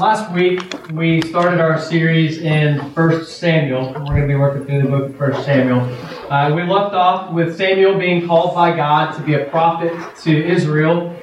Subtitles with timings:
[0.00, 3.92] last week we started our series in 1 Samuel.
[3.92, 5.82] We're going to be working through the book of 1 Samuel.
[6.28, 10.46] Uh, we left off with Samuel being called by God to be a prophet to
[10.46, 11.14] Israel,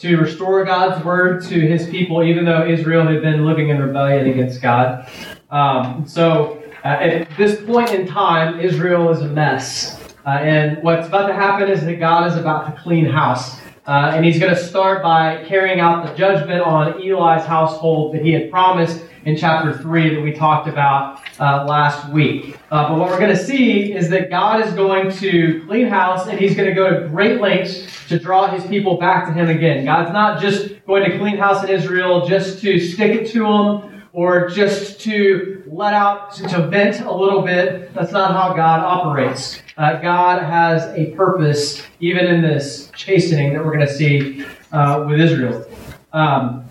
[0.00, 4.28] to restore God's word to his people, even though Israel had been living in rebellion
[4.28, 5.10] against God.
[5.50, 9.98] Um, so uh, at this point in time, Israel is a mess.
[10.26, 13.58] Uh, and what's about to happen is that God is about to clean house.
[13.88, 18.20] Uh, and he's going to start by carrying out the judgment on Eli's household that
[18.20, 22.58] he had promised in chapter 3 that we talked about uh, last week.
[22.70, 26.26] Uh, but what we're going to see is that God is going to clean house
[26.26, 29.48] and he's going to go to great lengths to draw his people back to him
[29.48, 29.86] again.
[29.86, 34.02] God's not just going to clean house in Israel just to stick it to them
[34.12, 37.94] or just to let out, to vent a little bit.
[37.94, 39.62] That's not how God operates.
[39.76, 45.04] Uh, God has a purpose, even in this chastening that we're going to see uh,
[45.08, 45.64] with Israel.
[46.12, 46.64] Um,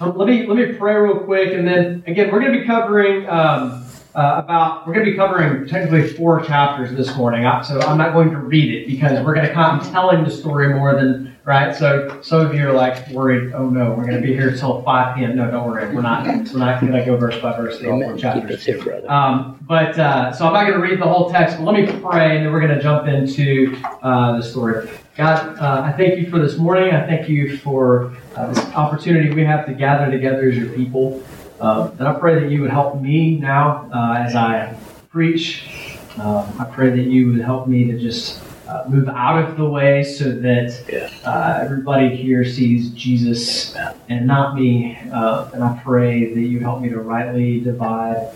[0.00, 3.28] let me let me pray real quick, and then again, we're going to be covering.
[3.28, 3.83] Um,
[4.14, 7.44] uh, about we're going to be covering technically four chapters this morning.
[7.64, 10.72] So i'm not going to read it because we're going to come telling the story
[10.72, 11.76] more than right?
[11.76, 14.82] So some of you are like worried oh no we're going to be here till
[14.82, 15.92] 5 p.m no don't worry.
[15.92, 18.64] We're not we're not going to go verse by verse through all four chapters.
[18.64, 21.74] here, um, but uh, so i'm not going to read the whole text but let
[21.74, 24.88] me pray and then we're going to jump into uh, the story.
[25.16, 26.94] God uh, i thank you for this morning.
[26.94, 31.20] I thank you for uh, this opportunity we have to gather together as your people
[31.64, 34.76] um, and I pray that you would help me now uh, as I
[35.08, 35.96] preach.
[36.18, 39.64] Um, I pray that you would help me to just uh, move out of the
[39.64, 43.74] way so that uh, everybody here sees Jesus
[44.10, 44.98] and not me.
[45.10, 48.30] Uh, and I pray that you help me to rightly divide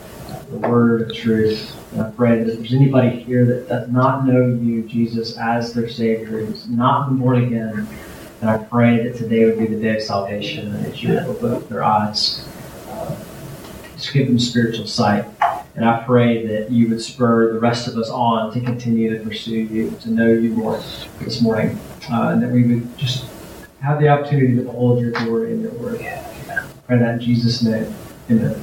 [0.50, 1.76] the word of truth.
[1.92, 5.74] And I pray that if there's anybody here that does not know you, Jesus, as
[5.74, 7.86] their Savior, who's not been born again,
[8.40, 11.24] and I pray that today would be the day of salvation and that you would
[11.24, 12.48] open up their eyes
[13.98, 15.24] just give them spiritual sight.
[15.74, 19.24] And I pray that you would spur the rest of us on to continue to
[19.24, 20.80] pursue you, to know you more
[21.20, 21.78] this morning,
[22.10, 23.26] uh, and that we would just
[23.80, 25.98] have the opportunity to behold your glory in your word.
[26.86, 27.92] Pray that in Jesus' name.
[28.30, 28.60] Amen.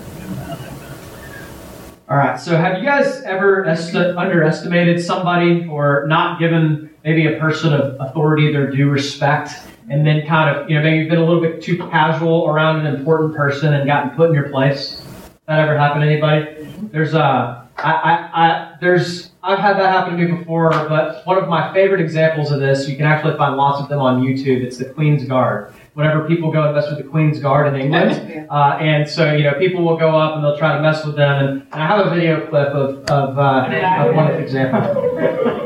[2.07, 7.39] All right, so have you guys ever est- underestimated somebody or not given maybe a
[7.39, 9.51] person of authority their due respect
[9.89, 12.85] and then kind of, you know, maybe you've been a little bit too casual around
[12.85, 15.01] an important person and gotten put in your place?
[15.47, 16.67] That ever happen to anybody?
[16.91, 21.23] There's a, uh, I, I, I, there's, I've had that happen to me before, but
[21.27, 24.23] one of my favorite examples of this, you can actually find lots of them on
[24.23, 24.63] YouTube.
[24.63, 25.71] It's the Queen's Guard.
[25.93, 29.43] Whenever people go and mess with the Queen's Guard in England, uh, and so you
[29.43, 31.85] know people will go up and they'll try to mess with them, and, and I
[31.85, 35.15] have a video clip of of, uh, of one example.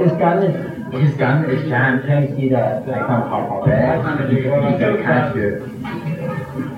[0.03, 2.03] His gun, his gun is jammed.
[2.03, 4.31] Can you see the icon pop up there?
[4.31, 6.68] You can catch it.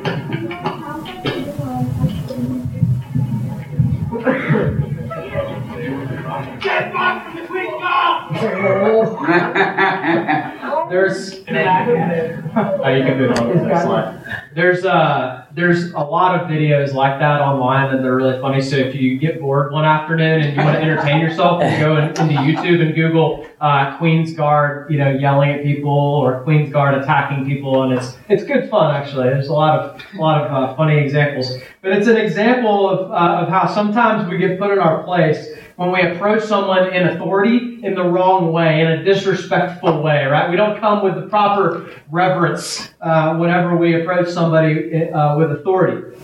[10.89, 14.43] There's oh, you can do it on the next slide.
[14.53, 18.61] There's uh there's a lot of videos like that online and they're really funny.
[18.61, 21.97] So if you get bored one afternoon and you want to entertain yourself, you go
[21.97, 26.71] in, into YouTube and Google uh, Queen's Guard, you know, yelling at people or Queen's
[26.71, 29.29] Guard attacking people, and it's it's good fun actually.
[29.29, 33.11] There's a lot of a lot of uh, funny examples, but it's an example of
[33.11, 35.47] uh, of how sometimes we get put in our place
[35.81, 40.47] when we approach someone in authority in the wrong way, in a disrespectful way, right?
[40.49, 46.17] We don't come with the proper reverence uh, whenever we approach somebody uh, with authority.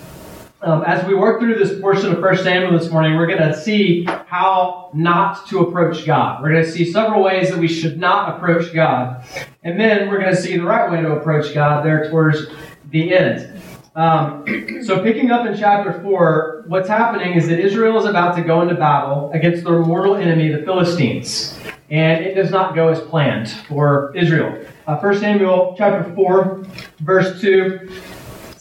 [0.61, 3.59] Um, as we work through this portion of 1 Samuel this morning, we're going to
[3.59, 6.41] see how not to approach God.
[6.41, 9.23] We're going to see several ways that we should not approach God.
[9.63, 12.47] And then we're going to see the right way to approach God there towards
[12.91, 13.61] the end.
[13.95, 14.45] Um,
[14.83, 18.61] so, picking up in chapter 4, what's happening is that Israel is about to go
[18.61, 21.59] into battle against their mortal enemy, the Philistines.
[21.89, 24.63] And it does not go as planned for Israel.
[24.85, 26.65] Uh, 1 Samuel chapter 4,
[26.99, 27.89] verse 2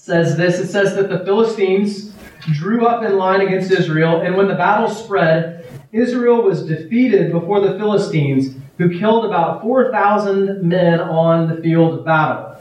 [0.07, 2.13] says this It says that the Philistines
[2.53, 7.61] drew up in line against Israel, and when the battle spread, Israel was defeated before
[7.61, 12.57] the Philistines, who killed about 4,000 men on the field of battle.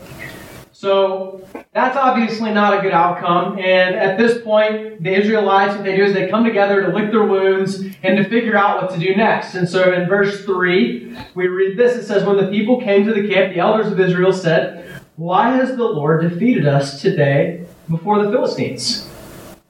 [0.72, 3.60] So that's obviously not a good outcome.
[3.60, 7.12] And at this point, the Israelites, what they do is they come together to lick
[7.12, 9.56] their wounds and to figure out what to do next.
[9.56, 11.96] And so in verse 3, we read this.
[11.96, 15.52] It says, When the people came to the camp, the elders of Israel said, Why
[15.52, 19.08] has the Lord defeated us today before the Philistines?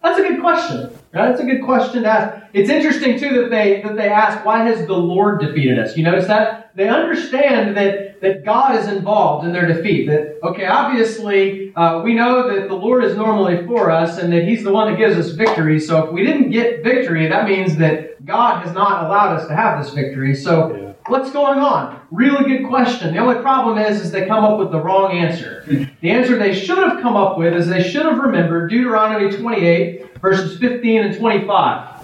[0.01, 0.89] That's a good question.
[1.15, 2.45] That's a good question to ask.
[2.53, 5.95] It's interesting too that they that they ask, why has the Lord defeated us?
[5.95, 6.65] You notice that?
[6.75, 10.07] they understand that, that God is involved in their defeat.
[10.07, 14.43] That, okay, obviously, uh, we know that the Lord is normally for us and that
[14.43, 15.79] He's the one that gives us victory.
[15.79, 19.55] So if we didn't get victory, that means that God has not allowed us to
[19.55, 20.35] have this victory.
[20.35, 20.93] So yeah.
[21.07, 22.01] what's going on?
[22.11, 23.13] Really good question.
[23.13, 25.63] The only problem is, is they come up with the wrong answer.
[25.65, 30.14] The answer they should have come up with is they should have remembered Deuteronomy 28,
[30.21, 32.03] verses 15 and 25.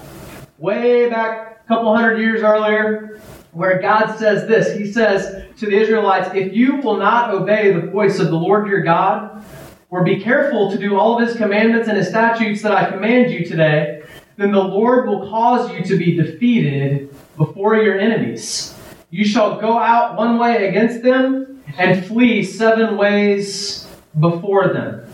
[0.58, 3.22] Way back a couple hundred years earlier,
[3.52, 4.78] where God says this.
[4.78, 8.68] He says to the Israelites, If you will not obey the voice of the Lord
[8.68, 9.44] your God,
[9.90, 13.31] or be careful to do all of his commandments and his statutes that I command
[13.31, 14.04] you today,
[14.38, 18.74] then the Lord will cause you to be defeated before your enemies.
[19.10, 23.88] You shall go out one way against them and flee seven ways
[24.19, 25.11] before them.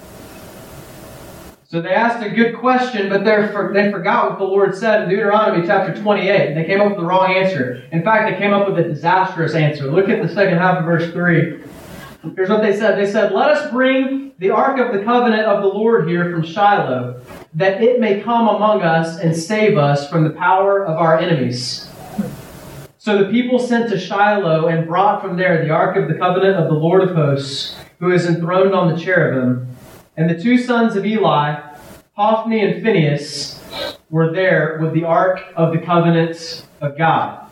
[1.70, 5.10] So they asked a good question, but for, they forgot what the Lord said in
[5.10, 6.56] Deuteronomy chapter 28.
[6.56, 7.84] They came up with the wrong answer.
[7.92, 9.92] In fact, they came up with a disastrous answer.
[9.92, 11.62] Look at the second half of verse 3.
[12.38, 12.98] Here's what they said.
[12.98, 16.42] They said, Let us bring the ark of the covenant of the Lord here from
[16.42, 17.22] Shiloh,
[17.56, 21.90] that it may come among us and save us from the power of our enemies.
[22.98, 26.56] So the people sent to Shiloh and brought from there the ark of the covenant
[26.56, 29.67] of the Lord of hosts, who is enthroned on the cherubim.
[30.18, 31.62] And the two sons of Eli,
[32.14, 33.62] Hophni and Phinehas,
[34.10, 37.47] were there with the ark of the covenant of God.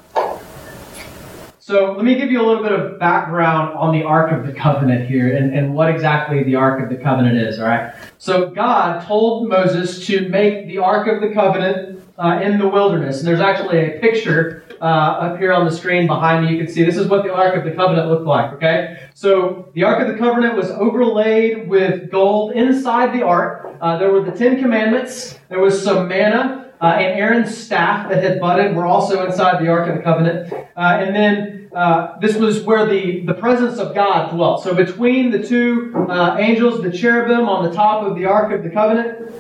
[1.65, 4.53] So let me give you a little bit of background on the Ark of the
[4.53, 7.91] Covenant here and, and what exactly the Ark of the Covenant is, all right?
[8.19, 13.17] So God told Moses to make the Ark of the Covenant uh, in the wilderness.
[13.17, 16.51] And there's actually a picture uh, up here on the screen behind me.
[16.51, 19.09] You can see this is what the Ark of the Covenant looked like, okay?
[19.15, 23.75] So the Ark of the Covenant was overlaid with gold inside the Ark.
[23.81, 25.39] Uh, there were the Ten Commandments.
[25.49, 26.64] There was some manna.
[26.81, 30.51] Uh, and Aaron's staff that had budded were also inside the Ark of the Covenant.
[30.75, 34.63] Uh, and then uh, this was where the, the presence of God dwelt.
[34.63, 38.63] So between the two uh, angels, the cherubim on the top of the Ark of
[38.63, 39.31] the Covenant,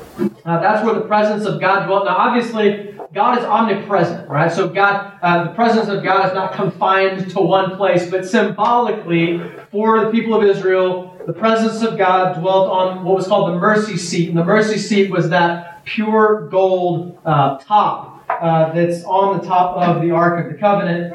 [0.45, 2.05] uh, that's where the presence of God dwelt.
[2.05, 4.51] Now, obviously, God is omnipresent, right?
[4.51, 9.41] So God, uh, the presence of God is not confined to one place, but symbolically,
[9.71, 13.57] for the people of Israel, the presence of God dwelt on what was called the
[13.57, 14.29] mercy seat.
[14.29, 19.77] And the mercy seat was that pure gold uh, top uh, that's on the top
[19.77, 21.13] of the Ark of the Covenant.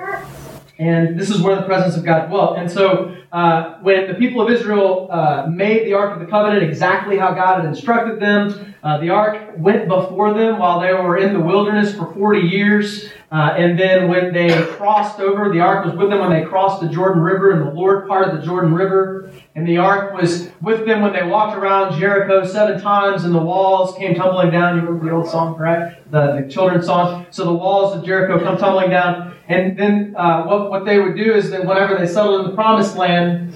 [0.79, 2.57] And this is where the presence of God dwelt.
[2.57, 6.63] And so uh, when the people of Israel uh, made the Ark of the Covenant
[6.63, 11.19] exactly how God had instructed them, uh, the Ark went before them while they were
[11.19, 13.11] in the wilderness for 40 years.
[13.33, 16.81] Uh, and then when they crossed over, the ark was with them when they crossed
[16.81, 19.31] the Jordan River and the Lord part of the Jordan River.
[19.55, 23.43] And the ark was with them when they walked around Jericho seven times and the
[23.43, 24.77] walls came tumbling down.
[24.77, 26.11] You remember the old song, right?
[26.11, 27.27] The, the children's song.
[27.31, 29.37] So the walls of Jericho come tumbling down.
[29.49, 32.57] And then uh, what, what they would do is that whenever they settled in the
[32.57, 33.55] promised land,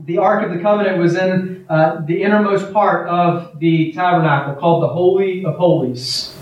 [0.00, 4.82] the Ark of the Covenant was in uh, the innermost part of the tabernacle called
[4.82, 6.34] the Holy of Holies.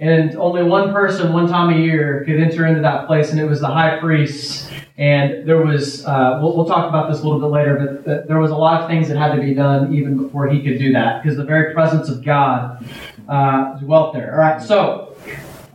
[0.00, 3.46] And only one person, one time a year, could enter into that place, and it
[3.46, 4.70] was the high priest.
[4.96, 8.38] And there was, uh, we'll, we'll, talk about this a little bit later, but there
[8.38, 10.92] was a lot of things that had to be done even before he could do
[10.92, 12.84] that, because the very presence of God
[13.28, 14.32] uh, dwelt there.
[14.32, 15.16] All right, so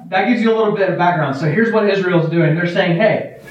[0.07, 1.35] that gives you a little bit of background.
[1.35, 2.55] So here's what Israel's doing.
[2.55, 3.41] They're saying, hey,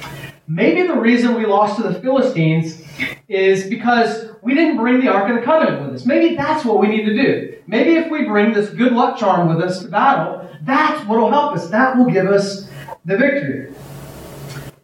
[0.47, 2.82] maybe the reason we lost to the Philistines
[3.29, 6.07] is because we didn't bring the Ark of the Covenant with us.
[6.07, 7.57] Maybe that's what we need to do.
[7.67, 11.31] Maybe if we bring this good luck charm with us to battle, that's what will
[11.31, 11.69] help us.
[11.71, 12.69] That will give us
[13.05, 13.73] the victory.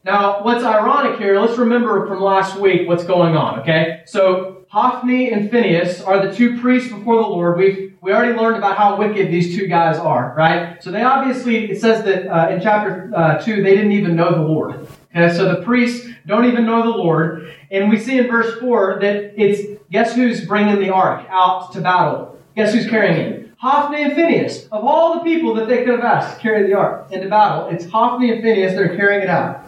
[0.04, 4.02] Now, what's ironic here, let's remember from last week what's going on, okay?
[4.06, 7.58] So, Hophni and Phinehas are the two priests before the Lord.
[7.58, 10.82] We've we already learned about how wicked these two guys are, right?
[10.82, 14.30] So they obviously, it says that uh, in chapter uh, 2, they didn't even know
[14.30, 14.86] the Lord.
[15.14, 17.54] Okay, so the priests don't even know the Lord.
[17.70, 21.80] And we see in verse 4 that it's, guess who's bringing the ark out to
[21.80, 22.38] battle?
[22.56, 23.50] Guess who's carrying it?
[23.56, 24.66] Hophni and Phinehas.
[24.66, 27.68] Of all the people that they could have asked to carry the ark into battle,
[27.68, 29.66] it's Hophni and Phinehas that are carrying it out.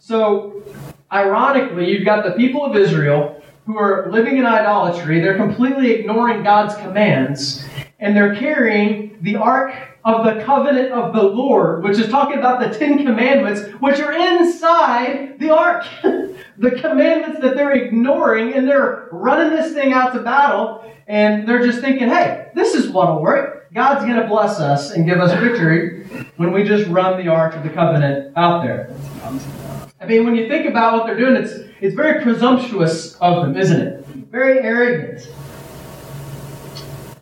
[0.00, 0.62] So,
[1.12, 5.20] ironically, you've got the people of Israel who are living in idolatry.
[5.20, 7.64] They're completely ignoring God's commands,
[8.00, 9.74] and they're carrying the ark
[10.08, 14.12] of the covenant of the Lord, which is talking about the Ten Commandments, which are
[14.12, 15.84] inside the ark.
[16.58, 21.64] the commandments that they're ignoring, and they're running this thing out to battle, and they're
[21.64, 23.72] just thinking, hey, this is what'll work.
[23.74, 26.04] God's going to bless us and give us victory
[26.36, 28.90] when we just run the ark of the covenant out there.
[30.00, 33.56] I mean, when you think about what they're doing, it's, it's very presumptuous of them,
[33.56, 34.06] isn't it?
[34.06, 35.28] Very arrogant.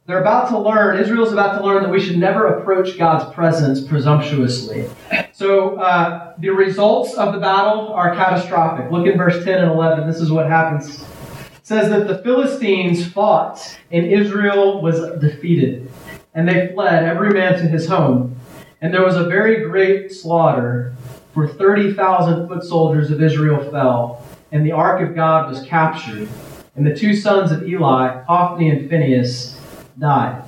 [0.06, 3.80] They're about to learn, Israel's about to learn that we should never approach God's presence
[3.80, 4.88] presumptuously.
[5.32, 8.90] So uh, the results of the battle are catastrophic.
[8.92, 10.06] Look in verse 10 and 11.
[10.06, 11.02] This is what happens.
[11.02, 15.90] It says that the Philistines fought and Israel was defeated,
[16.34, 18.36] and they fled, every man to his home.
[18.80, 20.94] And there was a very great slaughter,
[21.34, 26.28] for 30,000 foot soldiers of Israel fell, and the ark of God was captured.
[26.76, 29.55] And the two sons of Eli, Hophni and Phinehas,
[29.98, 30.44] died.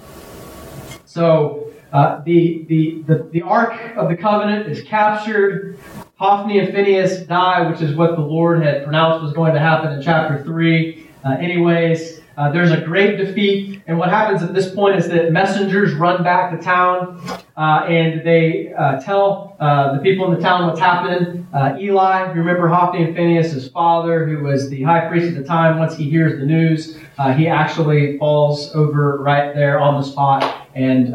[1.04, 5.78] So uh, the, the, the, the Ark of the Covenant is captured.
[6.16, 9.92] Hophni and Phinehas die, which is what the Lord had pronounced was going to happen
[9.92, 11.08] in chapter 3.
[11.24, 15.32] Uh, anyways, uh, there's a great defeat, and what happens at this point is that
[15.32, 17.20] messengers run back to town
[17.58, 21.44] uh, and they uh, tell uh, the people in the town what's happening.
[21.52, 25.42] Uh, Eli, remember Hophni and Phinehas, his father, who was the high priest at the
[25.42, 30.06] time, once he hears the news, uh, he actually falls over right there on the
[30.06, 31.12] spot and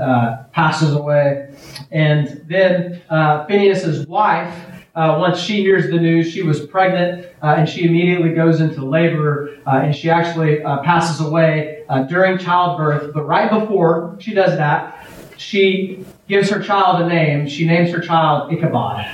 [0.51, 1.55] passes away.
[1.91, 4.53] And then Phinehas's wife,
[4.95, 8.85] uh, once she hears the news, she was pregnant uh, and she immediately goes into
[8.85, 13.12] labor uh, and she actually uh, passes away uh, during childbirth.
[13.12, 15.02] But right before she does that,
[15.43, 17.47] she gives her child a name.
[17.47, 19.05] She names her child Ichabod.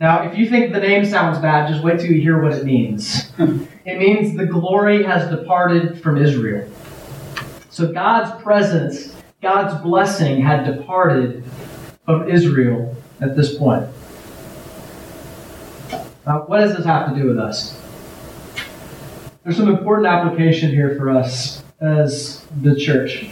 [0.00, 2.64] Now, if you think the name sounds bad, just wait till you hear what it
[2.64, 3.32] means.
[3.38, 6.68] it means the glory has departed from Israel.
[7.70, 11.44] So God's presence, God's blessing had departed
[12.04, 13.88] from Israel at this point.
[16.26, 17.80] Uh, what does this have to do with us?
[19.42, 23.28] There's some important application here for us as the church.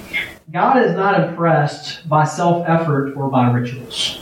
[0.53, 4.21] God is not impressed by self effort or by rituals.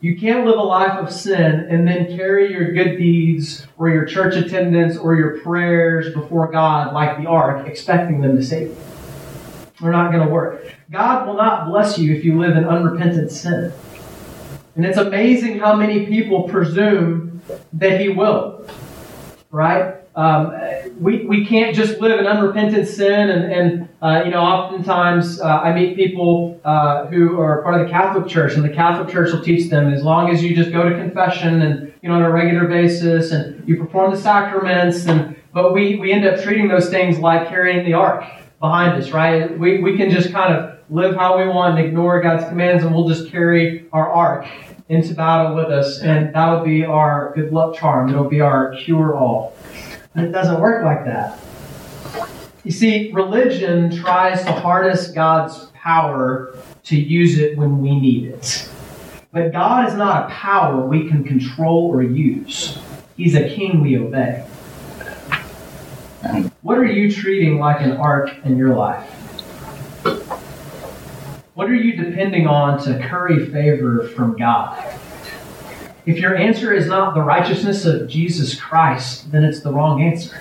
[0.00, 4.04] You can't live a life of sin and then carry your good deeds or your
[4.04, 8.76] church attendance or your prayers before God like the ark, expecting them to save you.
[9.80, 10.70] They're not going to work.
[10.90, 13.72] God will not bless you if you live in unrepentant sin.
[14.76, 17.40] And it's amazing how many people presume
[17.72, 18.68] that He will.
[19.50, 19.97] Right?
[20.18, 20.52] Um,
[20.98, 25.44] we, we can't just live in unrepentant sin, and, and uh, you know, oftentimes uh,
[25.46, 29.32] I meet people uh, who are part of the Catholic Church, and the Catholic Church
[29.32, 32.22] will teach them as long as you just go to confession and you know on
[32.22, 36.66] a regular basis, and you perform the sacraments, and but we, we end up treating
[36.66, 38.24] those things like carrying the ark
[38.58, 39.56] behind us, right?
[39.56, 42.92] We, we can just kind of live how we want and ignore God's commands, and
[42.92, 44.48] we'll just carry our ark
[44.88, 48.08] into battle with us, and that'll be our good luck charm.
[48.08, 49.54] It'll be our cure all.
[50.14, 51.38] And it doesn't work like that.
[52.64, 58.68] You see, religion tries to harness God's power to use it when we need it.
[59.32, 62.78] But God is not a power we can control or use.
[63.16, 64.46] He's a king we obey.
[66.62, 69.08] What are you treating like an ark in your life?
[71.54, 74.97] What are you depending on to curry favor from God?
[76.08, 80.40] If your answer is not the righteousness of Jesus Christ, then it's the wrong answer.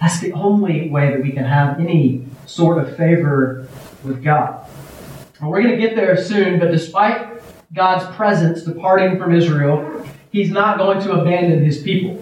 [0.00, 3.68] That's the only way that we can have any sort of favor
[4.02, 4.66] with God.
[5.38, 7.40] And we're going to get there soon, but despite
[7.72, 12.20] God's presence departing from Israel, He's not going to abandon His people.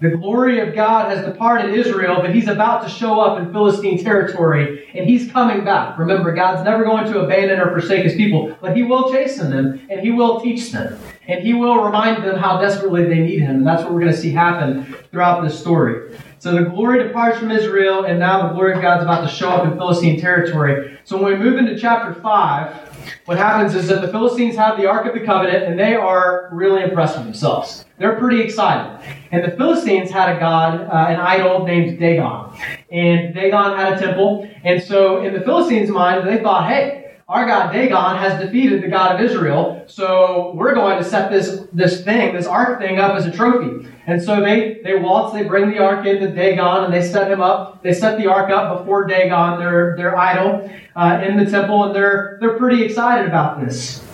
[0.00, 4.02] The glory of God has departed Israel, but he's about to show up in Philistine
[4.02, 5.98] territory, and he's coming back.
[5.98, 9.86] Remember, God's never going to abandon or forsake his people, but he will chasten them,
[9.90, 10.98] and he will teach them,
[11.30, 13.58] and he will remind them how desperately they need him.
[13.58, 16.16] And that's what we're going to see happen throughout this story.
[16.40, 19.50] So the glory departs from Israel, and now the glory of God's about to show
[19.50, 20.98] up in Philistine territory.
[21.04, 22.90] So when we move into chapter 5,
[23.26, 26.48] what happens is that the Philistines have the Ark of the Covenant, and they are
[26.50, 27.84] really impressed with themselves.
[27.98, 29.00] They're pretty excited.
[29.30, 32.58] And the Philistines had a god, uh, an idol named Dagon.
[32.90, 34.48] And Dagon had a temple.
[34.64, 36.99] And so in the Philistines' mind, they thought, hey,
[37.30, 41.64] our god Dagon has defeated the God of Israel, so we're going to set this,
[41.72, 43.88] this thing, this ark thing up as a trophy.
[44.08, 47.40] And so they, they waltz, they bring the ark into Dagon, and they set him
[47.40, 47.84] up.
[47.84, 51.94] They set the ark up before Dagon, their, their idol, uh, in the temple, and
[51.94, 54.04] they're, they're pretty excited about this.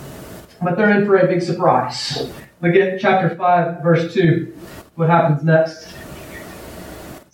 [0.61, 2.31] But they're in for a big surprise.
[2.61, 4.55] Look at chapter 5, verse 2.
[4.93, 5.91] What happens next?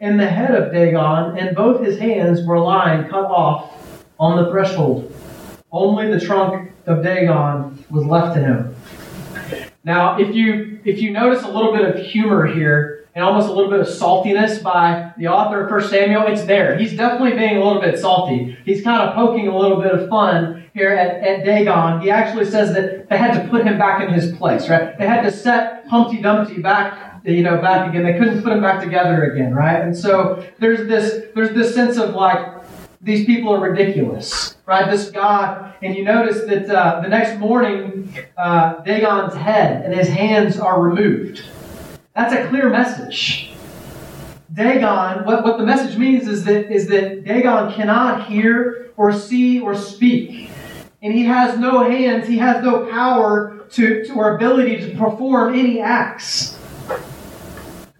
[0.00, 4.50] And the head of Dagon and both his hands were lying cut off on the
[4.50, 5.12] threshold.
[5.70, 8.76] Only the trunk of Dagon was left to him.
[9.84, 13.52] Now, if you if you notice a little bit of humor here and almost a
[13.52, 16.76] little bit of saltiness by the author of 1 Samuel, it's there.
[16.76, 18.56] He's definitely being a little bit salty.
[18.64, 22.00] He's kind of poking a little bit of fun here at, at Dagon.
[22.00, 24.98] He actually says that they had to put him back in his place, right?
[24.98, 28.04] They had to set Humpty Dumpty back, you know, back again.
[28.04, 29.80] They couldn't put him back together again, right?
[29.80, 32.62] And so there's this there's this sense of like
[33.00, 34.90] these people are ridiculous, right?
[34.90, 40.08] This God, and you notice that uh, the next morning, uh, Dagon's head and his
[40.08, 41.44] hands are removed.
[42.14, 43.50] That's a clear message.
[44.54, 49.60] Dagon, what, what the message means is that, is that Dagon cannot hear or see
[49.60, 50.48] or speak.
[51.02, 55.54] And he has no hands, he has no power to, to or ability to perform
[55.54, 56.56] any acts.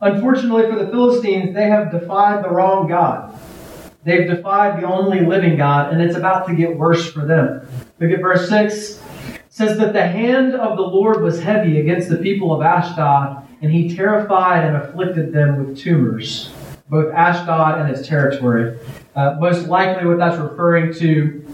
[0.04, 3.40] Unfortunately for the Philistines, they have defied the wrong God.
[4.04, 7.66] They've defied the only living God, and it's about to get worse for them.
[7.98, 9.00] Look at verse 6.
[9.00, 9.00] It
[9.48, 13.72] says that the hand of the Lord was heavy against the people of Ashdod, and
[13.72, 16.52] he terrified and afflicted them with tumors,
[16.90, 18.78] both Ashdod and its territory.
[19.16, 21.46] Uh, most likely, what that's referring to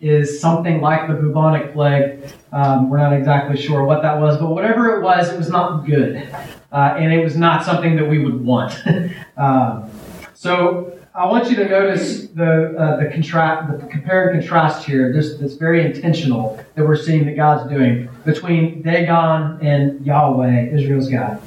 [0.00, 2.20] is something like the bubonic plague.
[2.52, 5.84] Um, we're not exactly sure what that was, but whatever it was, it was not
[5.84, 6.26] good.
[6.70, 8.78] Uh, and it was not something that we would want.
[9.36, 9.90] um,
[10.34, 15.12] so I want you to notice the uh, the the compare and contrast here.
[15.12, 21.08] This that's very intentional that we're seeing that God's doing between Dagon and Yahweh, Israel's
[21.08, 21.42] God.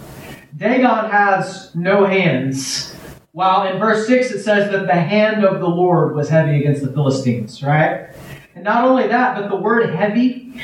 [0.57, 2.93] Dagon has no hands,
[3.31, 6.83] while in verse six it says that the hand of the Lord was heavy against
[6.83, 7.63] the Philistines.
[7.63, 8.09] Right,
[8.55, 10.61] and not only that, but the word "heavy"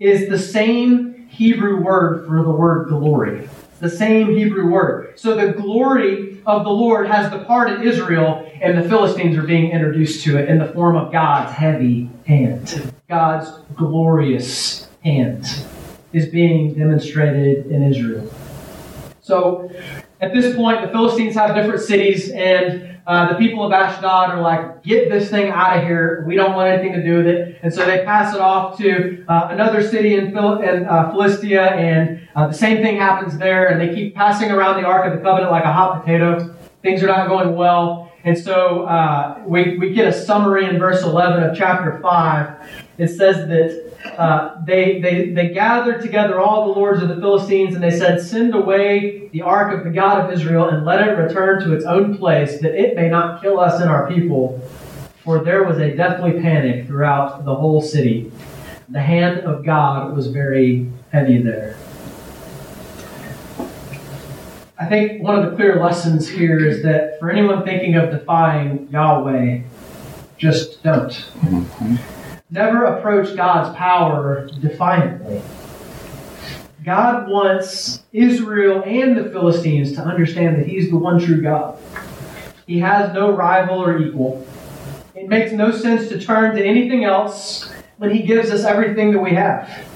[0.00, 3.48] is the same Hebrew word for the word "glory."
[3.80, 5.18] The same Hebrew word.
[5.18, 10.24] So the glory of the Lord has departed Israel, and the Philistines are being introduced
[10.24, 12.92] to it in the form of God's heavy hand.
[13.08, 15.44] God's glorious hand
[16.12, 18.32] is being demonstrated in Israel.
[19.20, 19.70] So
[20.20, 24.40] at this point, the Philistines have different cities, and uh, the people of Ashdod are
[24.42, 26.22] like, get this thing out of here.
[26.26, 27.58] We don't want anything to do with it.
[27.62, 31.70] And so they pass it off to uh, another city in, Phil- in uh, Philistia,
[31.70, 33.68] and uh, the same thing happens there.
[33.68, 36.54] And they keep passing around the Ark of the Covenant like a hot potato.
[36.82, 38.12] Things are not going well.
[38.24, 42.70] And so uh, we, we get a summary in verse 11 of chapter 5.
[42.98, 47.74] It says that uh, they, they, they gathered together all the lords of the Philistines
[47.74, 51.12] and they said, Send away the ark of the God of Israel and let it
[51.12, 54.60] return to its own place, that it may not kill us and our people.
[55.24, 58.32] For there was a deathly panic throughout the whole city.
[58.88, 61.76] The hand of God was very heavy there.
[64.80, 68.88] I think one of the clear lessons here is that for anyone thinking of defying
[68.90, 69.62] Yahweh,
[70.38, 71.10] just don't.
[71.10, 72.17] Mm-hmm.
[72.50, 75.42] Never approach God's power defiantly.
[76.82, 81.78] God wants Israel and the Philistines to understand that He's the one true God.
[82.66, 84.46] He has no rival or equal.
[85.14, 89.20] It makes no sense to turn to anything else when He gives us everything that
[89.20, 89.86] we have.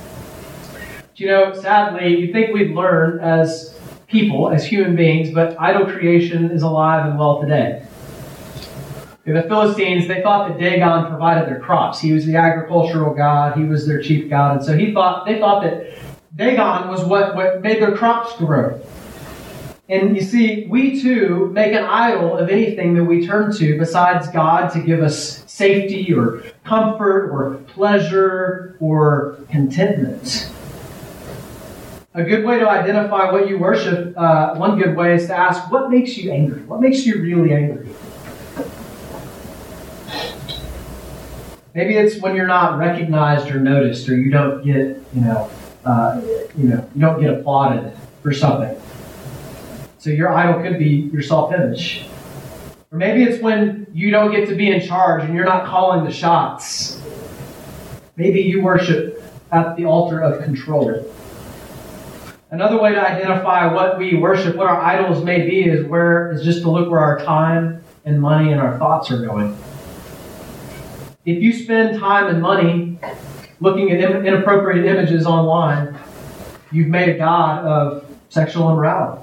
[1.17, 6.51] You know, sadly, you think we'd learn as people, as human beings, but idol creation
[6.51, 7.87] is alive and well today.
[9.25, 12.01] The Philistines, they thought that Dagon provided their crops.
[12.01, 13.57] He was the agricultural god.
[13.57, 14.57] He was their chief god.
[14.57, 15.97] And so he thought, they thought that
[16.35, 18.81] Dagon was what, what made their crops grow.
[19.89, 24.27] And you see, we too make an idol of anything that we turn to besides
[24.29, 30.51] God to give us safety or comfort or pleasure or contentment.
[32.15, 35.71] A good way to identify what you worship, uh, one good way is to ask,
[35.71, 36.63] what makes you angry?
[36.63, 37.89] What makes you really angry?
[41.75, 45.51] Maybe it's when you're not recognized or noticed, or you don't get, you know,
[45.87, 46.21] uh,
[46.57, 48.79] you know, you don't get applauded for something.
[49.99, 52.07] So your idol could be your self-image.
[52.91, 56.05] Or maybe it's when you don't get to be in charge and you're not calling
[56.05, 57.01] the shots.
[58.17, 61.11] Maybe you worship at the altar of control.
[62.51, 66.45] Another way to identify what we worship, what our idols may be, is where is
[66.45, 69.57] just to look where our time and money and our thoughts are going.
[71.25, 72.99] If you spend time and money
[73.61, 75.97] looking at inappropriate images online,
[76.73, 79.23] you've made a god of sexual immorality.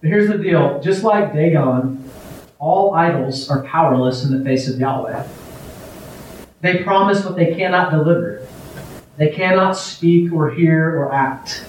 [0.00, 2.10] But here's the deal just like Dagon,
[2.58, 5.24] all idols are powerless in the face of Yahweh.
[6.62, 8.44] They promise what they cannot deliver.
[9.18, 11.64] They cannot speak or hear or act.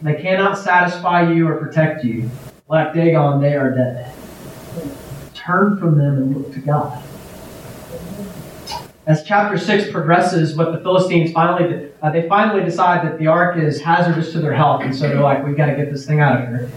[0.00, 2.30] They cannot satisfy you or protect you.
[2.68, 4.14] Like Dagon, they are dead.
[5.34, 7.04] Turn from them and look to God.
[9.08, 13.56] As chapter six progresses, what the Philistines finally uh, they finally decide that the ark
[13.56, 16.20] is hazardous to their health, and so they're like, "We've got to get this thing
[16.20, 16.70] out of here."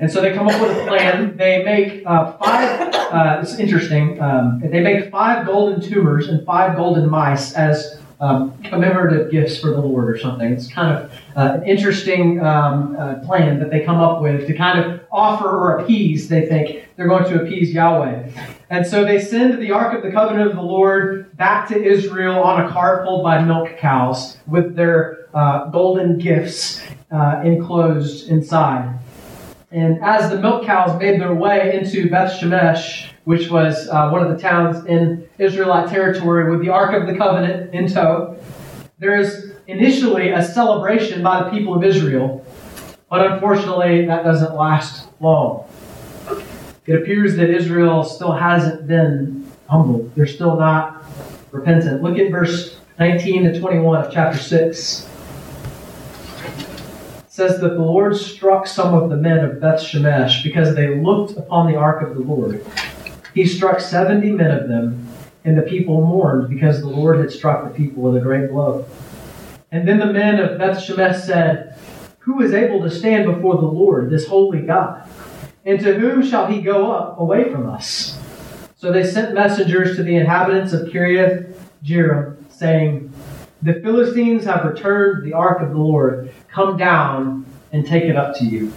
[0.00, 1.36] And so they come up with a plan.
[1.36, 2.94] They make uh, five.
[2.94, 4.20] Uh, it's interesting.
[4.20, 9.68] Um, they make five golden tumors and five golden mice as um, commemorative gifts for
[9.68, 10.50] the Lord or something.
[10.52, 14.54] It's kind of uh, an interesting um, uh, plan that they come up with to
[14.54, 16.28] kind of offer or appease.
[16.28, 18.30] They think they're going to appease Yahweh.
[18.68, 22.42] And so they send the Ark of the Covenant of the Lord back to Israel
[22.42, 28.98] on a cart pulled by milk cows with their uh, golden gifts uh, enclosed inside.
[29.70, 34.22] And as the milk cows made their way into Beth Shemesh, which was uh, one
[34.24, 38.36] of the towns in Israelite territory with the Ark of the Covenant in tow,
[38.98, 42.44] there is initially a celebration by the people of Israel,
[43.10, 45.68] but unfortunately that doesn't last long.
[46.86, 50.14] It appears that Israel still hasn't been humbled.
[50.14, 51.04] They're still not
[51.50, 52.02] repentant.
[52.02, 55.08] Look at verse 19 to 21 of chapter 6
[57.36, 61.36] says that the Lord struck some of the men of Beth Shemesh because they looked
[61.36, 62.64] upon the ark of the Lord.
[63.34, 65.06] He struck seventy men of them,
[65.44, 68.86] and the people mourned because the Lord had struck the people with a great blow.
[69.70, 71.78] And then the men of Beth Shemesh said,
[72.20, 75.06] Who is able to stand before the Lord, this holy God?
[75.66, 78.16] And to whom shall he go up away from us?
[78.76, 81.52] So they sent messengers to the inhabitants of Kiriath
[81.84, 83.12] Jearim, saying,
[83.62, 88.36] The Philistines have returned the ark of the Lord come down and take it up
[88.36, 88.72] to you.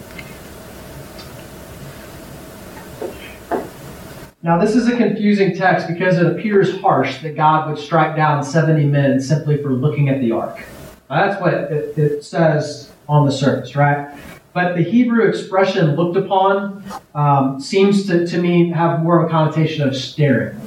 [4.42, 8.42] Now, this is a confusing text because it appears harsh that God would strike down
[8.42, 10.64] 70 men simply for looking at the ark.
[11.08, 14.18] Now, that's what it, it, says on the surface, right?
[14.52, 16.82] But the Hebrew expression looked upon
[17.14, 20.60] um, seems to, to me have more of a connotation of staring.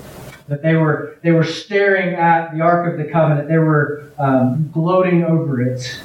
[0.47, 4.69] That they were, they were staring at the Ark of the Covenant, they were um,
[4.73, 5.99] gloating over it.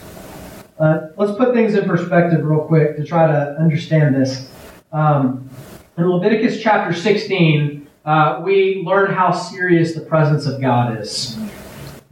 [0.79, 4.49] Uh, let's put things in perspective real quick to try to understand this.
[4.93, 5.49] Um,
[5.97, 11.37] in Leviticus chapter 16, uh, we learn how serious the presence of God is.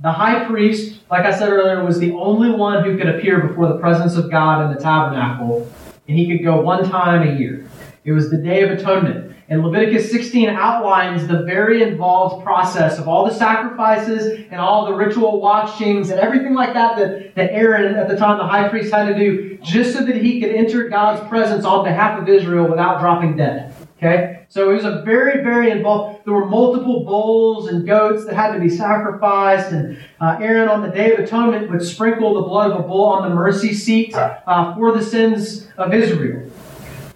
[0.07, 3.67] The high priest, like I said earlier, was the only one who could appear before
[3.67, 5.69] the presence of God in the tabernacle,
[6.07, 7.69] and he could go one time a year.
[8.05, 9.35] It was the Day of Atonement.
[9.49, 14.95] And Leviticus 16 outlines the very involved process of all the sacrifices and all the
[14.95, 18.95] ritual washings and everything like that, that that Aaron, at the time the high priest,
[18.95, 22.69] had to do just so that he could enter God's presence on behalf of Israel
[22.69, 23.75] without dropping dead.
[23.97, 24.45] Okay?
[24.49, 26.25] So it was a very, very involved.
[26.25, 30.83] There were multiple bulls and goats that had to be sacrificed, and uh, Aaron on
[30.83, 34.15] the Day of Atonement would sprinkle the blood of a bull on the mercy seat
[34.15, 36.51] uh, for the sins of Israel.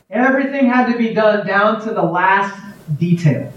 [0.08, 2.60] Everything had to be done down to the last
[2.98, 3.52] detail.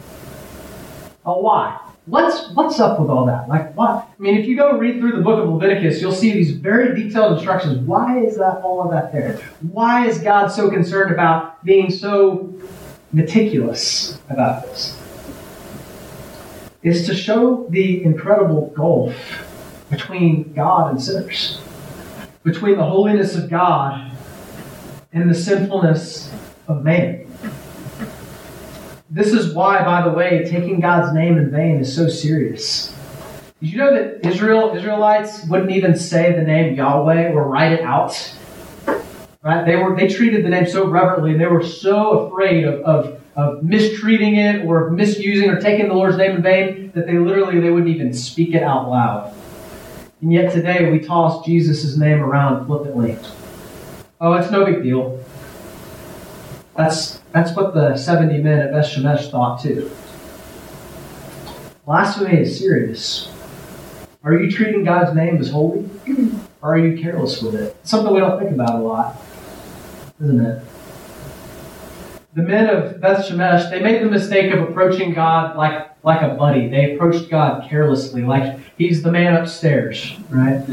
[1.25, 1.79] Oh, why?
[2.05, 3.47] What's what's up with all that?
[3.47, 3.89] Like what?
[3.89, 7.01] I mean, if you go read through the book of Leviticus, you'll see these very
[7.01, 7.79] detailed instructions.
[7.79, 9.37] Why is that all of that there?
[9.71, 12.53] Why is God so concerned about being so
[13.13, 14.99] meticulous about this?
[16.81, 19.15] Is to show the incredible gulf
[19.89, 21.61] between God and sinners,
[22.43, 24.11] between the holiness of God
[25.13, 26.33] and the sinfulness
[26.67, 27.25] of man.
[29.09, 32.93] This is why, by the way, taking God's name in vain is so serious.
[33.61, 37.81] Did you know that Israel, Israelites wouldn't even say the name Yahweh or write it
[37.81, 38.35] out?
[39.43, 39.65] Right?
[39.65, 43.21] They were they treated the name so reverently, and they were so afraid of, of,
[43.35, 47.59] of mistreating it or misusing or taking the Lord's name in vain that they literally
[47.59, 49.33] they wouldn't even speak it out loud.
[50.21, 53.17] And yet today we toss Jesus' name around flippantly.
[54.21, 55.21] Oh, it's no big deal.
[56.77, 59.91] That's, that's what the 70 men at Beth Shemesh thought too.
[61.85, 63.29] Blasphemy is serious.
[64.23, 65.89] Are you treating God's name as holy?
[66.61, 67.75] Or are you careless with it?
[67.81, 69.21] It's something we don't think about a lot,
[70.23, 70.63] isn't it?
[72.33, 76.33] The men of Beth Shemesh, they made the mistake of approaching God like, like a
[76.33, 76.67] buddy.
[76.67, 80.65] They approached God carelessly, like he's the man upstairs, right?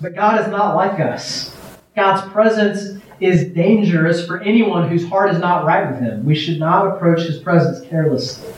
[0.00, 1.56] But God is not like us.
[1.96, 6.24] God's presence is dangerous for anyone whose heart is not right with Him.
[6.24, 8.52] We should not approach His presence carelessly.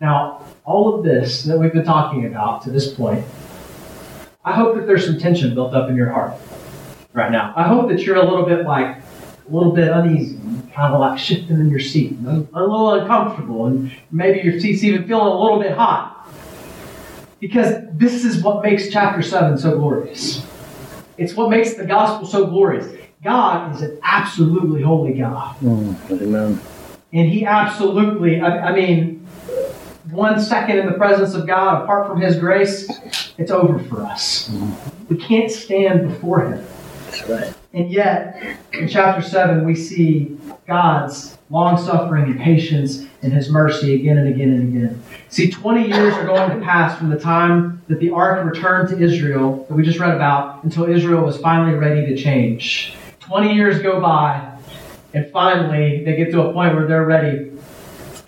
[0.00, 3.24] Now, all of this that we've been talking about to this point,
[4.44, 6.34] I hope that there's some tension built up in your heart
[7.12, 7.52] right now.
[7.56, 10.38] I hope that you're a little bit like, a little bit uneasy,
[10.74, 15.06] kind of like shifting in your seat, a little uncomfortable, and maybe your seat's even
[15.06, 16.28] feeling a little bit hot.
[17.40, 20.46] Because this is what makes chapter 7 so glorious.
[21.18, 22.86] It's what makes the gospel so glorious.
[23.22, 25.56] God is an absolutely holy God.
[25.58, 26.60] Mm, amen.
[27.12, 29.26] And He absolutely, I, I mean,
[30.10, 32.88] one second in the presence of God apart from His grace,
[33.38, 34.50] it's over for us.
[35.08, 36.64] We can't stand before Him.
[37.28, 37.54] Right.
[37.72, 43.94] And yet, in chapter 7, we see God's long suffering and patience and His mercy
[43.94, 45.02] again and again and again.
[45.28, 48.98] See, 20 years are going to pass from the time that the ark returned to
[48.98, 52.94] Israel, that we just read about, until Israel was finally ready to change.
[53.20, 54.56] 20 years go by,
[55.14, 57.50] and finally they get to a point where they're ready.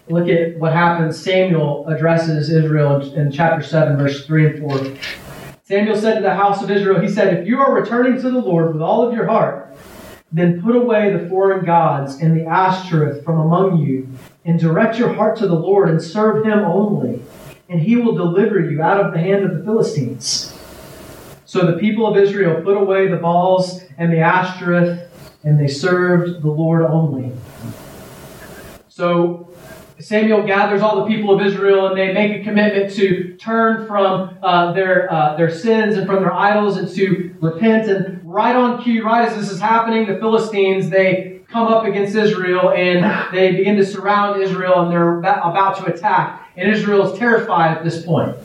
[0.08, 1.18] Look at what happens.
[1.18, 4.96] Samuel addresses Israel in, in chapter 7, verse 3 and 4.
[5.66, 8.38] Samuel said to the house of Israel, He said, If you are returning to the
[8.38, 9.74] Lord with all of your heart,
[10.30, 14.06] then put away the foreign gods and the Ashtoreth from among you,
[14.44, 17.22] and direct your heart to the Lord and serve him only,
[17.70, 20.54] and he will deliver you out of the hand of the Philistines.
[21.46, 25.10] So the people of Israel put away the Baals and the Ashtoreth,
[25.44, 27.32] and they served the Lord only.
[28.88, 29.53] So
[30.00, 34.36] Samuel gathers all the people of Israel and they make a commitment to turn from
[34.42, 37.88] uh, their, uh, their sins and from their idols and to repent.
[37.88, 42.16] And right on cue, right as this is happening, the Philistines, they come up against
[42.16, 46.50] Israel and they begin to surround Israel and they're about to attack.
[46.56, 48.36] And Israel is terrified at this point.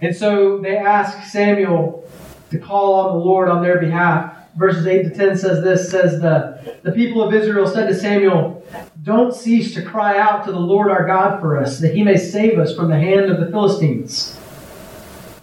[0.00, 2.08] And so they ask Samuel
[2.50, 4.36] to call on the Lord on their behalf.
[4.56, 8.64] Verses 8 to 10 says this says the, the people of Israel said to Samuel,
[9.02, 12.16] Don't cease to cry out to the Lord our God for us, that he may
[12.16, 14.38] save us from the hand of the Philistines.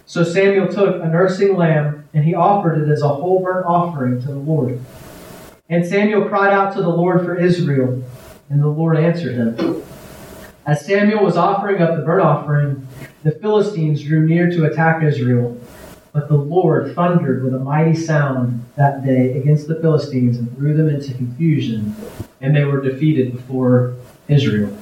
[0.06, 4.20] So Samuel took a nursing lamb, and he offered it as a whole burnt offering
[4.22, 4.80] to the Lord.
[5.68, 8.02] And Samuel cried out to the Lord for Israel,
[8.48, 9.82] and the Lord answered him.
[10.66, 12.86] As Samuel was offering up the burnt offering,
[13.22, 15.58] the Philistines drew near to attack Israel.
[16.12, 20.76] But the Lord thundered with a mighty sound that day against the Philistines and threw
[20.76, 21.96] them into confusion,
[22.42, 23.94] and they were defeated before
[24.28, 24.76] Israel.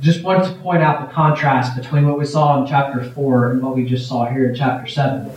[0.00, 3.62] Just wanted to point out the contrast between what we saw in chapter 4 and
[3.62, 5.32] what we just saw here in chapter 7.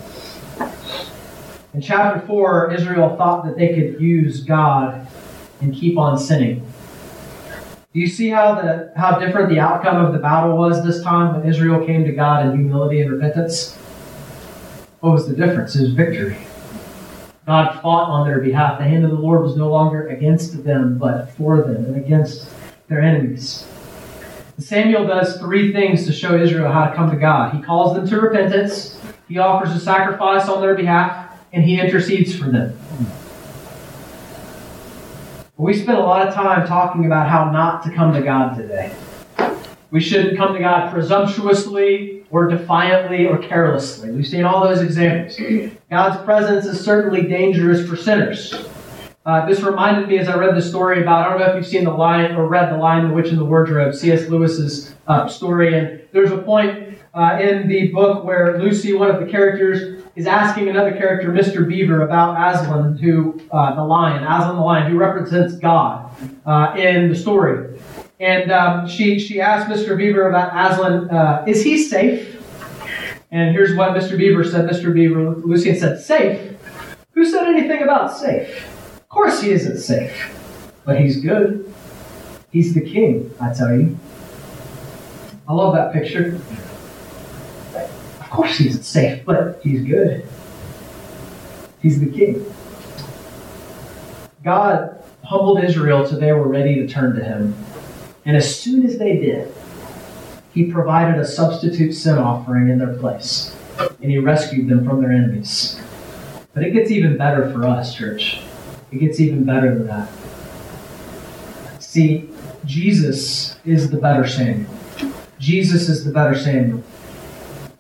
[1.73, 5.07] In chapter 4, Israel thought that they could use God
[5.61, 6.66] and keep on sinning.
[7.97, 11.33] Do you see how the how different the outcome of the battle was this time
[11.33, 13.73] when Israel came to God in humility and repentance?
[14.99, 15.75] What was the difference?
[15.75, 16.37] It was victory.
[17.47, 18.77] God fought on their behalf.
[18.77, 22.47] The hand of the Lord was no longer against them, but for them and against
[22.87, 23.65] their enemies.
[24.59, 27.55] Samuel does three things to show Israel how to come to God.
[27.55, 28.95] He calls them to repentance,
[29.27, 32.77] he offers a sacrifice on their behalf, and he intercedes for them.
[35.59, 38.93] We spend a lot of time talking about how not to come to God today.
[39.89, 44.11] We shouldn't come to God presumptuously or defiantly or carelessly.
[44.11, 45.35] We've seen all those examples.
[45.89, 48.53] God's presence is certainly dangerous for sinners.
[49.25, 51.65] Uh, this reminded me as I read the story about, I don't know if you've
[51.65, 54.29] seen The Lion or read The Lion, the Witch, and the Wardrobe, C.S.
[54.29, 55.75] Lewis's uh, story.
[55.75, 56.86] And there's a point
[57.17, 61.67] uh, in the book where Lucy, one of the characters, is asking another character, Mr.
[61.67, 66.11] Beaver, about Aslan, who uh, the lion, Aslan the lion, who represents God
[66.45, 67.79] uh, in the story.
[68.19, 69.97] And um, she she asked Mr.
[69.97, 72.35] Beaver about Aslan, uh, is he safe?
[73.31, 74.15] And here's what Mr.
[74.15, 74.69] Beaver said.
[74.69, 74.93] Mr.
[74.93, 76.55] Beaver, Lucy said, safe.
[77.11, 78.67] Who said anything about safe?
[78.95, 80.35] Of course he isn't safe,
[80.85, 81.73] but he's good.
[82.51, 83.97] He's the king, I tell you.
[85.47, 86.39] I love that picture.
[88.27, 90.27] Of course he's safe, but he's good.
[91.81, 92.45] He's the king.
[94.43, 97.55] God humbled Israel till they were ready to turn to him.
[98.25, 99.53] And as soon as they did,
[100.53, 103.55] he provided a substitute sin offering in their place.
[104.01, 105.79] And he rescued them from their enemies.
[106.53, 108.41] But it gets even better for us, church.
[108.91, 110.09] It gets even better than that.
[111.79, 112.29] See,
[112.65, 114.69] Jesus is the better Samuel.
[115.39, 116.83] Jesus is the better Samuel.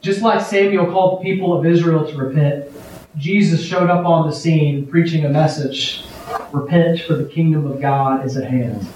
[0.07, 2.71] Just like Samuel called the people of Israel to repent,
[3.17, 6.05] Jesus showed up on the scene preaching a message
[6.53, 8.87] repent, for the kingdom of God is at hand.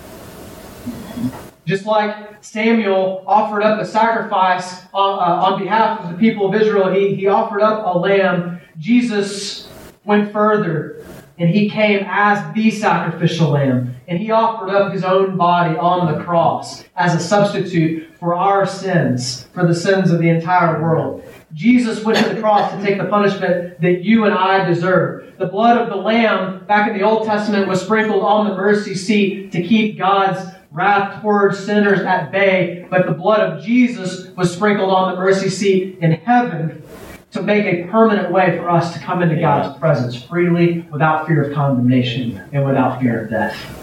[1.66, 6.62] Just like Samuel offered up a sacrifice on, uh, on behalf of the people of
[6.62, 8.62] Israel, he, he offered up a lamb.
[8.80, 9.68] Jesus
[10.06, 11.06] went further
[11.38, 13.91] and he came as the sacrificial lamb.
[14.12, 18.66] And he offered up his own body on the cross as a substitute for our
[18.66, 21.24] sins, for the sins of the entire world.
[21.54, 25.38] Jesus went to the cross to take the punishment that you and I deserve.
[25.38, 28.96] The blood of the Lamb back in the Old Testament was sprinkled on the mercy
[28.96, 34.54] seat to keep God's wrath towards sinners at bay, but the blood of Jesus was
[34.54, 36.84] sprinkled on the mercy seat in heaven
[37.32, 41.46] to make a permanent way for us to come into God's presence freely, without fear
[41.46, 43.81] of condemnation, and without fear of death.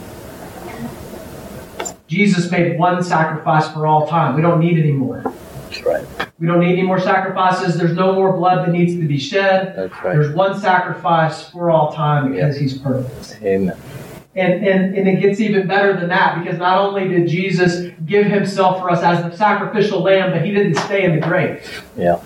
[2.08, 4.34] Jesus made one sacrifice for all time.
[4.34, 5.22] We don't need any more.
[5.22, 6.04] That's right.
[6.38, 7.76] We don't need any more sacrifices.
[7.76, 9.74] There's no more blood that needs to be shed.
[9.76, 10.14] That's right.
[10.14, 13.42] There's one sacrifice for all time because he's perfect.
[13.42, 13.76] Amen.
[14.34, 18.26] And, and, and it gets even better than that because not only did Jesus give
[18.26, 21.84] himself for us as the sacrificial lamb, but he didn't stay in the grave.
[21.96, 22.20] Yeah.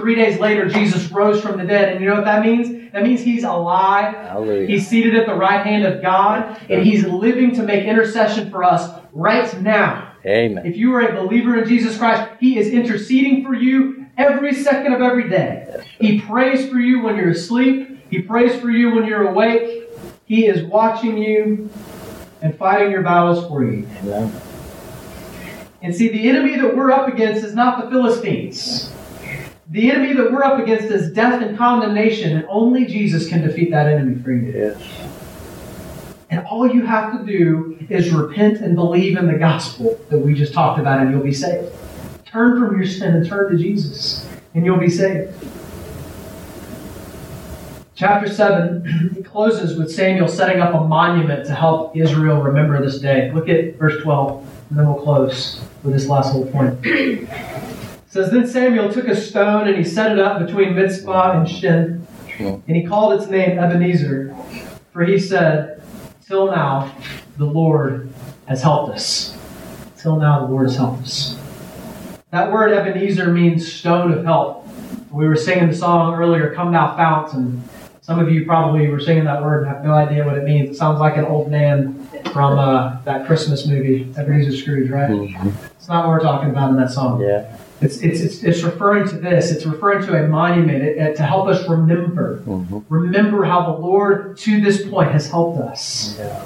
[0.00, 1.92] Three days later, Jesus rose from the dead.
[1.92, 2.90] And you know what that means?
[2.92, 4.14] That means he's alive.
[4.14, 4.66] Hallelujah.
[4.66, 8.64] He's seated at the right hand of God, and he's living to make intercession for
[8.64, 10.12] us right now.
[10.24, 10.66] Amen.
[10.66, 14.94] If you are a believer in Jesus Christ, he is interceding for you every second
[14.94, 15.82] of every day.
[16.00, 19.84] He prays for you when you're asleep, he prays for you when you're awake.
[20.24, 21.70] He is watching you
[22.42, 23.86] and fighting your battles for you.
[23.98, 24.32] Amen.
[25.82, 28.92] And see, the enemy that we're up against is not the Philistines.
[29.72, 33.70] The enemy that we're up against is death and condemnation, and only Jesus can defeat
[33.70, 34.50] that enemy for you.
[34.50, 34.82] Yes.
[36.28, 40.34] And all you have to do is repent and believe in the gospel that we
[40.34, 41.72] just talked about, and you'll be saved.
[42.26, 45.32] Turn from your sin and turn to Jesus, and you'll be saved.
[47.94, 52.98] Chapter 7 it closes with Samuel setting up a monument to help Israel remember this
[52.98, 53.30] day.
[53.32, 56.84] Look at verse 12, and then we'll close with this last little point.
[58.10, 61.48] It says, Then Samuel took a stone and he set it up between Mizpah and
[61.48, 62.04] Shin,
[62.40, 64.34] and he called its name Ebenezer,
[64.92, 65.80] for he said,
[66.26, 66.92] Till now
[67.38, 68.12] the Lord
[68.46, 69.38] has helped us.
[69.96, 71.38] Till now the Lord has helped us.
[72.32, 74.66] That word Ebenezer means stone of help.
[75.12, 77.62] We were singing the song earlier, Come Thou Fount, and
[78.00, 80.70] some of you probably were singing that word and have no idea what it means.
[80.70, 85.10] It sounds like an old man from uh, that Christmas movie, Ebenezer Scrooge, right?
[85.10, 85.52] Mhm.
[85.76, 87.20] It's not what we're talking about in that song.
[87.20, 87.44] Yeah.
[87.80, 89.50] It's, it's, it's, it's referring to this.
[89.50, 92.40] It's referring to a monument it, it- to help us remember.
[92.46, 92.84] Mhm.
[92.88, 96.16] Remember how the Lord, to this point, has helped us.
[96.18, 96.42] Yeah.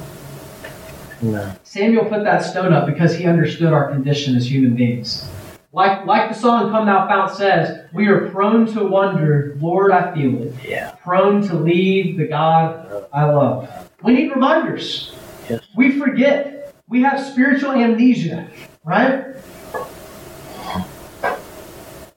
[1.23, 1.57] Amen.
[1.65, 5.29] Samuel put that stone up because he understood our condition as human beings.
[5.73, 10.15] Like, like the song Come Thou Fount says, we are prone to wonder, Lord, I
[10.15, 10.55] feel it.
[10.65, 10.93] Yeah.
[11.03, 13.69] Prone to leave the God I love.
[14.05, 15.13] We need reminders.
[15.51, 15.63] Yes.
[15.77, 16.73] We forget.
[16.89, 18.47] We have spiritual amnesia,
[18.85, 19.35] right?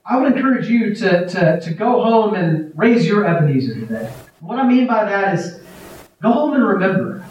[0.08, 4.10] I would encourage you to, to, to go home and raise your Ebenezer today.
[4.40, 5.60] What I mean by that is
[6.22, 7.26] go home and remember.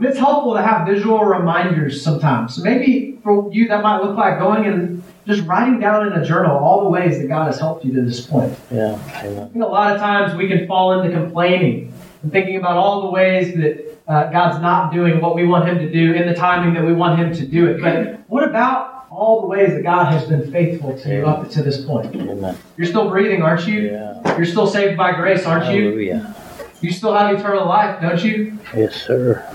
[0.00, 2.56] It's helpful to have visual reminders sometimes.
[2.56, 6.24] So maybe for you that might look like going and just writing down in a
[6.24, 8.58] journal all the ways that God has helped you to this point.
[8.70, 8.98] Yeah.
[9.22, 9.42] Amen.
[9.42, 11.92] I think a lot of times we can fall into complaining
[12.22, 15.78] and thinking about all the ways that uh, God's not doing what we want Him
[15.78, 17.80] to do in the timing that we want Him to do it.
[17.82, 21.62] But what about all the ways that God has been faithful to you up to
[21.62, 22.14] this point?
[22.16, 22.56] Amen.
[22.76, 23.92] You're still breathing, aren't you?
[23.92, 24.36] Yeah.
[24.36, 25.84] You're still saved by grace, aren't you?
[25.84, 26.34] Hallelujah.
[26.80, 28.58] You still have eternal life, don't you?
[28.74, 29.46] Yes, sir.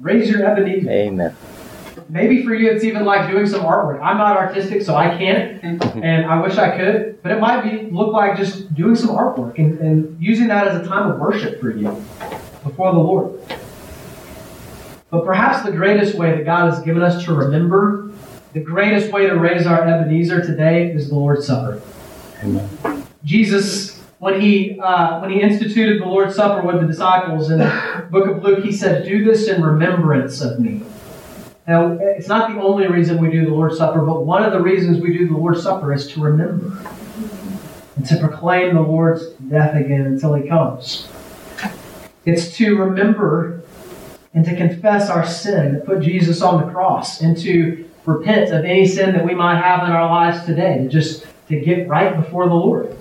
[0.00, 0.88] Raise your Ebenezer.
[0.88, 1.36] Amen.
[2.08, 4.00] Maybe for you, it's even like doing some artwork.
[4.00, 6.02] I'm not artistic, so I can't, mm-hmm.
[6.02, 7.22] and I wish I could.
[7.22, 10.80] But it might be look like just doing some artwork and, and using that as
[10.80, 11.88] a time of worship for you
[12.62, 13.40] before the Lord.
[15.10, 18.03] But perhaps the greatest way that God has given us to remember,
[18.54, 21.82] the greatest way to raise our Ebenezer today is the Lord's Supper.
[22.40, 22.68] Amen.
[23.24, 28.06] Jesus, when he uh, when he instituted the Lord's Supper with the disciples in the
[28.10, 30.82] book of Luke, he said, "Do this in remembrance of me."
[31.66, 34.60] Now, it's not the only reason we do the Lord's Supper, but one of the
[34.60, 36.78] reasons we do the Lord's Supper is to remember
[37.96, 41.08] and to proclaim the Lord's death again until He comes.
[42.24, 43.62] It's to remember
[44.32, 48.64] and to confess our sin that put Jesus on the cross and to repent of
[48.64, 52.16] any sin that we might have in our lives today, to just to get right
[52.16, 52.96] before the Lord.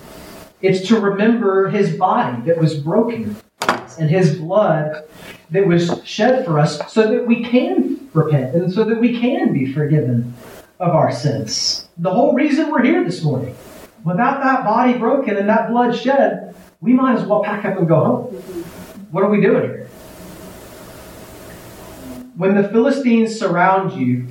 [0.61, 3.35] It's to remember His body that was broken
[3.99, 5.03] and His blood
[5.51, 9.53] that was shed for us so that we can repent and so that we can
[9.53, 10.33] be forgiven
[10.79, 11.87] of our sins.
[11.97, 13.55] The whole reason we're here this morning.
[14.03, 17.87] Without that body broken and that blood shed, we might as well pack up and
[17.87, 18.23] go home.
[19.11, 19.87] What are we doing here?
[22.35, 24.27] When the Philistines surround you,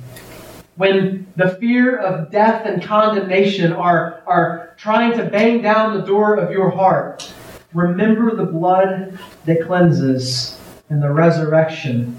[0.75, 6.35] when the fear of death and condemnation are, are trying to bang down the door
[6.35, 7.31] of your heart,
[7.73, 10.59] remember the blood that cleanses
[10.89, 12.17] and the resurrection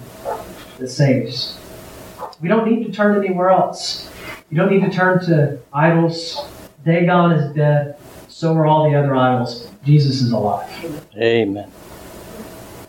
[0.79, 1.59] that saves.
[2.40, 4.11] We don't need to turn anywhere else.
[4.50, 6.46] You don't need to turn to idols.
[6.85, 7.96] Dagon is dead.
[8.29, 9.71] So are all the other idols.
[9.85, 10.69] Jesus is alive.
[11.17, 11.71] Amen.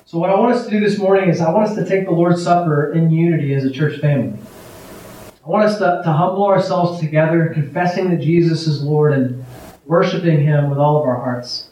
[0.06, 2.06] So, what I want us to do this morning is I want us to take
[2.06, 4.40] the Lord's Supper in unity as a church family.
[5.46, 9.46] I want us to, to humble ourselves together, confessing that Jesus is Lord and
[9.86, 11.65] worshiping Him with all of our hearts.